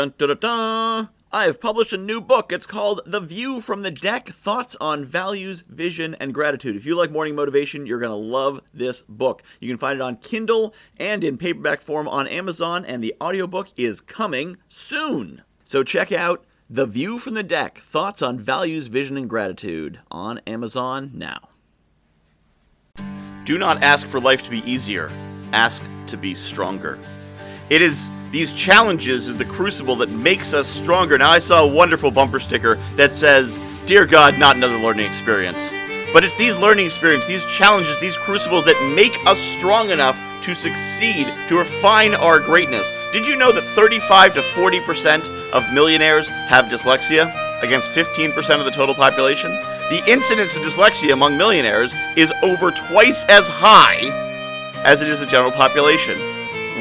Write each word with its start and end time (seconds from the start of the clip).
Dun 0.00 0.14
dun 0.16 0.28
dun 0.28 0.38
dun! 0.38 1.08
I 1.30 1.44
have 1.44 1.60
published 1.60 1.92
a 1.92 1.98
new 1.98 2.22
book. 2.22 2.52
It's 2.52 2.64
called 2.64 3.02
The 3.04 3.20
View 3.20 3.60
from 3.60 3.82
the 3.82 3.90
Deck 3.90 4.30
Thoughts 4.30 4.74
on 4.80 5.04
Values, 5.04 5.62
Vision, 5.68 6.16
and 6.18 6.32
Gratitude. 6.32 6.74
If 6.74 6.86
you 6.86 6.96
like 6.96 7.10
morning 7.10 7.34
motivation, 7.34 7.84
you're 7.84 7.98
going 7.98 8.08
to 8.08 8.16
love 8.16 8.62
this 8.72 9.02
book. 9.02 9.42
You 9.60 9.68
can 9.68 9.76
find 9.76 9.96
it 9.98 10.02
on 10.02 10.16
Kindle 10.16 10.72
and 10.96 11.22
in 11.22 11.36
paperback 11.36 11.82
form 11.82 12.08
on 12.08 12.26
Amazon, 12.28 12.86
and 12.86 13.04
the 13.04 13.14
audiobook 13.20 13.68
is 13.76 14.00
coming 14.00 14.56
soon. 14.70 15.42
So 15.64 15.84
check 15.84 16.12
out 16.12 16.46
The 16.70 16.86
View 16.86 17.18
from 17.18 17.34
the 17.34 17.42
Deck 17.42 17.80
Thoughts 17.80 18.22
on 18.22 18.38
Values, 18.38 18.86
Vision, 18.86 19.18
and 19.18 19.28
Gratitude 19.28 20.00
on 20.10 20.38
Amazon 20.46 21.10
now. 21.12 21.50
Do 23.44 23.58
not 23.58 23.82
ask 23.82 24.06
for 24.06 24.18
life 24.18 24.42
to 24.44 24.50
be 24.50 24.62
easier, 24.64 25.10
ask 25.52 25.82
to 26.06 26.16
be 26.16 26.34
stronger. 26.34 26.98
It 27.68 27.82
is 27.82 28.08
these 28.30 28.52
challenges 28.52 29.28
is 29.28 29.36
the 29.36 29.44
crucible 29.44 29.96
that 29.96 30.10
makes 30.10 30.54
us 30.54 30.68
stronger. 30.68 31.18
Now, 31.18 31.30
I 31.30 31.40
saw 31.40 31.64
a 31.64 31.66
wonderful 31.66 32.10
bumper 32.10 32.38
sticker 32.38 32.76
that 32.94 33.12
says, 33.12 33.58
Dear 33.86 34.06
God, 34.06 34.38
not 34.38 34.56
another 34.56 34.78
learning 34.78 35.06
experience. 35.06 35.72
But 36.12 36.22
it's 36.22 36.34
these 36.34 36.56
learning 36.56 36.86
experiences, 36.86 37.28
these 37.28 37.44
challenges, 37.46 37.98
these 37.98 38.16
crucibles 38.16 38.64
that 38.66 38.92
make 38.94 39.16
us 39.26 39.40
strong 39.40 39.90
enough 39.90 40.16
to 40.42 40.54
succeed, 40.54 41.32
to 41.48 41.58
refine 41.58 42.14
our 42.14 42.38
greatness. 42.38 42.88
Did 43.12 43.26
you 43.26 43.36
know 43.36 43.50
that 43.52 43.62
35 43.62 44.34
to 44.34 44.42
40% 44.42 45.50
of 45.50 45.72
millionaires 45.72 46.28
have 46.28 46.66
dyslexia 46.66 47.32
against 47.62 47.88
15% 47.88 48.58
of 48.58 48.64
the 48.64 48.70
total 48.70 48.94
population? 48.94 49.50
The 49.90 50.02
incidence 50.06 50.54
of 50.54 50.62
dyslexia 50.62 51.12
among 51.12 51.36
millionaires 51.36 51.92
is 52.16 52.32
over 52.42 52.70
twice 52.70 53.24
as 53.28 53.48
high 53.48 53.98
as 54.84 55.02
it 55.02 55.08
is 55.08 55.18
the 55.18 55.26
general 55.26 55.50
population. 55.50 56.16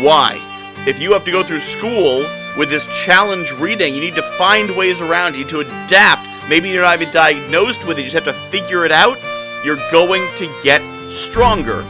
Why? 0.03 0.39
If 0.87 0.99
you 0.99 1.11
have 1.11 1.25
to 1.25 1.31
go 1.31 1.43
through 1.43 1.59
school 1.59 2.25
with 2.57 2.69
this 2.69 2.85
challenge 3.03 3.51
reading, 3.53 3.93
you 3.93 4.01
need 4.01 4.15
to 4.15 4.21
find 4.37 4.75
ways 4.75 5.01
around. 5.01 5.33
You 5.33 5.43
need 5.43 5.49
to 5.49 5.59
adapt. 5.59 6.27
Maybe 6.49 6.69
you're 6.69 6.83
not 6.83 7.01
even 7.01 7.13
diagnosed 7.13 7.85
with 7.85 7.99
it, 7.99 8.03
you 8.03 8.09
just 8.09 8.25
have 8.25 8.35
to 8.35 8.49
figure 8.49 8.85
it 8.85 8.91
out. 8.91 9.19
You're 9.63 9.79
going 9.91 10.27
to 10.37 10.51
get 10.63 10.81
stronger. 11.11 11.85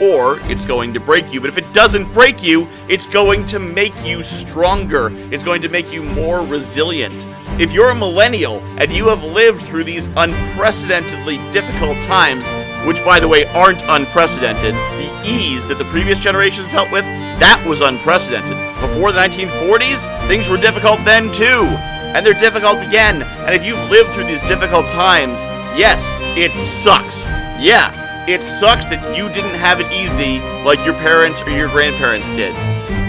Or 0.00 0.38
it's 0.50 0.64
going 0.64 0.92
to 0.94 1.00
break 1.00 1.32
you. 1.32 1.40
But 1.40 1.48
if 1.48 1.58
it 1.58 1.72
doesn't 1.72 2.12
break 2.12 2.42
you, 2.42 2.68
it's 2.88 3.06
going 3.06 3.46
to 3.46 3.58
make 3.58 3.94
you 4.04 4.22
stronger. 4.22 5.10
It's 5.32 5.44
going 5.44 5.62
to 5.62 5.68
make 5.68 5.90
you 5.92 6.02
more 6.02 6.40
resilient. 6.40 7.14
If 7.60 7.72
you're 7.72 7.90
a 7.90 7.94
millennial 7.94 8.60
and 8.78 8.92
you 8.92 9.08
have 9.08 9.22
lived 9.24 9.62
through 9.62 9.84
these 9.84 10.08
unprecedentedly 10.16 11.38
difficult 11.52 11.96
times, 12.04 12.44
which 12.86 13.02
by 13.04 13.20
the 13.20 13.28
way 13.28 13.46
aren't 13.46 13.80
unprecedented, 13.88 14.74
the 14.74 15.22
ease 15.24 15.66
that 15.68 15.78
the 15.78 15.84
previous 15.86 16.18
generations 16.18 16.70
dealt 16.70 16.90
with 16.90 17.04
that 17.40 17.64
was 17.66 17.80
unprecedented. 17.80 18.56
Before 18.80 19.12
the 19.12 19.20
1940s, 19.20 20.28
things 20.28 20.48
were 20.48 20.56
difficult 20.56 21.04
then 21.04 21.32
too. 21.32 21.66
And 22.14 22.24
they're 22.24 22.34
difficult 22.34 22.78
again. 22.78 23.22
And 23.22 23.54
if 23.54 23.64
you've 23.64 23.90
lived 23.90 24.10
through 24.12 24.26
these 24.26 24.42
difficult 24.42 24.86
times, 24.86 25.38
yes, 25.76 26.06
it 26.36 26.52
sucks. 26.52 27.26
Yeah, 27.58 27.90
it 28.28 28.42
sucks 28.42 28.86
that 28.86 29.16
you 29.16 29.28
didn't 29.28 29.58
have 29.58 29.80
it 29.80 29.90
easy 29.90 30.40
like 30.64 30.84
your 30.84 30.94
parents 30.94 31.42
or 31.42 31.50
your 31.50 31.68
grandparents 31.68 32.28
did. 32.30 32.54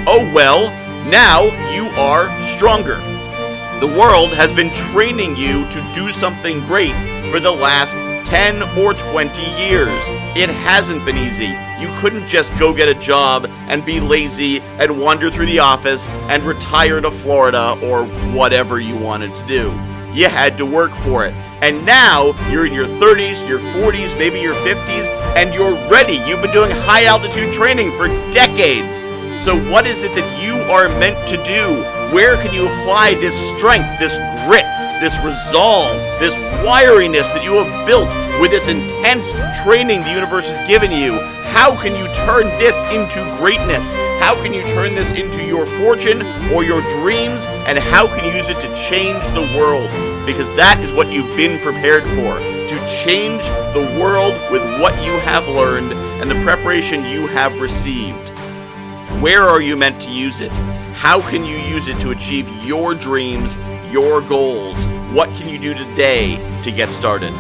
Oh 0.08 0.30
well, 0.34 0.70
now 1.10 1.46
you 1.74 1.88
are 2.00 2.30
stronger. 2.56 2.98
The 3.80 3.94
world 4.00 4.34
has 4.34 4.52
been 4.52 4.72
training 4.92 5.36
you 5.36 5.70
to 5.70 5.92
do 5.94 6.12
something 6.12 6.62
great 6.62 6.96
for 7.30 7.40
the 7.40 7.52
last 7.52 7.94
10 8.28 8.64
or 8.78 8.94
20 8.94 9.42
years. 9.60 10.15
It 10.36 10.50
hasn't 10.50 11.06
been 11.06 11.16
easy. 11.16 11.56
You 11.80 11.88
couldn't 12.02 12.28
just 12.28 12.52
go 12.60 12.74
get 12.74 12.90
a 12.90 12.94
job 12.96 13.46
and 13.70 13.86
be 13.86 14.02
lazy 14.02 14.60
and 14.80 15.00
wander 15.00 15.32
through 15.32 15.46
the 15.46 15.60
office 15.60 16.06
and 16.28 16.44
retire 16.44 17.00
to 17.00 17.10
Florida 17.10 17.80
or 17.82 18.04
whatever 18.36 18.82
you 18.82 18.98
wanted 18.98 19.34
to 19.34 19.48
do. 19.48 19.72
You 20.14 20.28
had 20.28 20.58
to 20.58 20.66
work 20.66 20.92
for 20.92 21.26
it. 21.26 21.34
And 21.62 21.86
now 21.86 22.34
you're 22.52 22.66
in 22.66 22.74
your 22.74 22.86
30s, 22.86 23.48
your 23.48 23.60
40s, 23.60 24.18
maybe 24.18 24.42
your 24.42 24.56
50s, 24.56 25.08
and 25.38 25.54
you're 25.54 25.74
ready. 25.90 26.16
You've 26.28 26.42
been 26.42 26.52
doing 26.52 26.72
high 26.72 27.06
altitude 27.06 27.54
training 27.54 27.96
for 27.98 28.10
decades. 28.34 28.92
So, 29.46 29.56
what 29.72 29.88
is 29.88 30.04
it 30.04 30.14
that 30.16 30.44
you 30.44 30.56
are 30.70 30.90
meant 31.00 31.30
to 31.30 31.38
do? 31.46 31.82
Where 32.14 32.36
can 32.44 32.54
you 32.54 32.66
apply 32.66 33.14
this 33.16 33.36
strength, 33.56 33.88
this 34.00 34.16
grit, 34.46 34.66
this 35.00 35.18
resolve, 35.24 35.96
this 36.20 36.34
wiriness 36.66 37.28
that 37.34 37.44
you 37.44 37.54
have 37.54 37.88
built 37.88 38.10
with 38.42 38.52
this 38.52 38.68
intense 38.68 39.32
training 39.64 40.02
the 40.02 40.12
universe 40.12 40.50
has 40.50 40.68
given 40.68 40.92
you, 40.92 41.20
how 41.56 41.76
can 41.82 41.96
you 41.96 42.06
turn 42.14 42.48
this 42.60 42.76
into 42.92 43.24
greatness? 43.38 43.90
How 44.20 44.36
can 44.36 44.54
you 44.54 44.62
turn 44.64 44.94
this 44.94 45.14
into 45.14 45.44
your 45.44 45.66
fortune 45.66 46.22
or 46.52 46.64
your 46.64 46.82
dreams? 47.00 47.46
And 47.68 47.78
how 47.80 48.08
can 48.08 48.26
you 48.26 48.32
use 48.36 48.50
it 48.50 48.60
to 48.62 48.76
change 48.90 49.22
the 49.34 49.48
world? 49.58 49.90
Because 50.26 50.48
that 50.58 50.80
is 50.82 50.92
what 50.94 51.12
you've 51.12 51.36
been 51.38 51.62
prepared 51.62 52.04
for 52.04 52.40
to 52.40 53.04
change 53.04 53.44
the 53.74 53.98
world 54.02 54.34
with 54.52 54.64
what 54.82 54.94
you 55.04 55.14
have 55.20 55.48
learned 55.48 55.94
and 56.20 56.30
the 56.30 56.44
preparation 56.44 57.06
you 57.06 57.28
have 57.28 57.60
received. 57.62 58.30
Where 59.22 59.44
are 59.44 59.62
you 59.62 59.78
meant 59.78 60.02
to 60.02 60.12
use 60.12 60.42
it? 60.42 60.52
How 60.94 61.22
can 61.30 61.46
you 61.46 61.58
use 61.58 61.88
it 61.88 62.00
to 62.02 62.12
achieve 62.12 62.50
your 62.66 62.96
dreams, 62.96 63.54
your 63.96 64.20
goals? 64.20 64.76
What 65.14 65.30
can 65.38 65.48
you 65.48 65.58
do 65.58 65.74
today 65.74 66.36
to 66.66 66.72
get 66.72 66.90
started? 66.90 67.32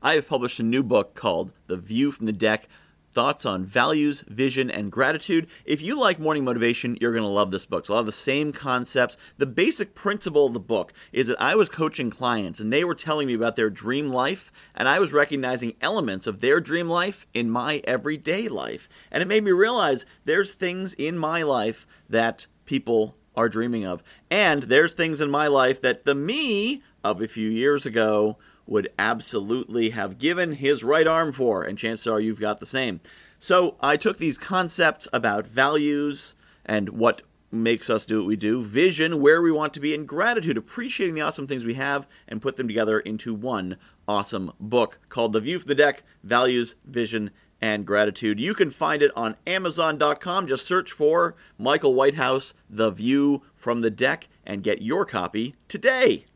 I 0.00 0.14
have 0.14 0.26
published 0.26 0.58
a 0.58 0.62
new 0.62 0.82
book 0.82 1.14
called 1.14 1.52
The 1.66 1.76
View 1.76 2.10
from 2.10 2.24
the 2.24 2.32
Deck 2.32 2.66
Thoughts 3.12 3.44
on 3.44 3.66
Values, 3.66 4.24
Vision, 4.26 4.70
and 4.70 4.90
Gratitude. 4.90 5.48
If 5.66 5.82
you 5.82 6.00
like 6.00 6.18
morning 6.18 6.44
motivation, 6.44 6.96
you're 6.98 7.12
going 7.12 7.22
to 7.22 7.28
love 7.28 7.50
this 7.50 7.66
book. 7.66 7.80
It's 7.80 7.90
a 7.90 7.92
lot 7.92 8.00
of 8.00 8.06
the 8.06 8.12
same 8.12 8.52
concepts. 8.52 9.18
The 9.36 9.44
basic 9.44 9.94
principle 9.94 10.46
of 10.46 10.54
the 10.54 10.58
book 10.58 10.94
is 11.12 11.26
that 11.26 11.38
I 11.38 11.56
was 11.56 11.68
coaching 11.68 12.08
clients 12.08 12.58
and 12.58 12.72
they 12.72 12.84
were 12.84 12.94
telling 12.94 13.26
me 13.26 13.34
about 13.34 13.54
their 13.54 13.68
dream 13.68 14.08
life, 14.08 14.50
and 14.74 14.88
I 14.88 14.98
was 14.98 15.12
recognizing 15.12 15.74
elements 15.82 16.26
of 16.26 16.40
their 16.40 16.58
dream 16.58 16.88
life 16.88 17.26
in 17.34 17.50
my 17.50 17.82
everyday 17.84 18.48
life. 18.48 18.88
And 19.10 19.22
it 19.22 19.28
made 19.28 19.44
me 19.44 19.52
realize 19.52 20.06
there's 20.24 20.54
things 20.54 20.94
in 20.94 21.18
my 21.18 21.42
life 21.42 21.86
that 22.08 22.46
people 22.64 23.16
are 23.36 23.48
dreaming 23.48 23.84
of. 23.84 24.02
And 24.30 24.64
there's 24.64 24.94
things 24.94 25.20
in 25.20 25.30
my 25.30 25.46
life 25.46 25.80
that 25.82 26.04
the 26.04 26.14
me 26.14 26.82
of 27.02 27.20
a 27.20 27.28
few 27.28 27.48
years 27.48 27.84
ago 27.84 28.38
would 28.66 28.88
absolutely 28.98 29.90
have 29.90 30.18
given 30.18 30.54
his 30.54 30.82
right 30.82 31.06
arm 31.06 31.32
for, 31.32 31.62
and 31.62 31.76
chances 31.76 32.06
are 32.06 32.20
you've 32.20 32.40
got 32.40 32.60
the 32.60 32.66
same. 32.66 33.00
So 33.38 33.76
I 33.80 33.96
took 33.96 34.18
these 34.18 34.38
concepts 34.38 35.06
about 35.12 35.46
values 35.46 36.34
and 36.64 36.90
what 36.90 37.22
makes 37.52 37.88
us 37.88 38.04
do 38.04 38.20
what 38.20 38.26
we 38.26 38.36
do, 38.36 38.62
vision, 38.62 39.20
where 39.20 39.40
we 39.40 39.52
want 39.52 39.74
to 39.74 39.80
be, 39.80 39.94
and 39.94 40.08
gratitude, 40.08 40.56
appreciating 40.56 41.14
the 41.14 41.20
awesome 41.20 41.46
things 41.46 41.64
we 41.64 41.74
have, 41.74 42.06
and 42.26 42.42
put 42.42 42.56
them 42.56 42.66
together 42.66 42.98
into 43.00 43.34
one 43.34 43.76
awesome 44.08 44.52
book 44.58 44.98
called 45.08 45.32
The 45.32 45.40
View 45.40 45.58
from 45.58 45.68
the 45.68 45.74
Deck 45.74 46.02
Values, 46.22 46.74
Vision, 46.84 47.30
and 47.64 47.86
Gratitude. 47.86 48.38
You 48.38 48.52
can 48.52 48.70
find 48.70 49.00
it 49.00 49.10
on 49.16 49.36
Amazon.com. 49.46 50.46
Just 50.46 50.66
search 50.66 50.92
for 50.92 51.34
Michael 51.56 51.94
Whitehouse, 51.94 52.52
The 52.68 52.90
View 52.90 53.40
from 53.54 53.80
the 53.80 53.90
Deck, 53.90 54.28
and 54.44 54.62
get 54.62 54.82
your 54.82 55.06
copy 55.06 55.54
today. 55.66 56.26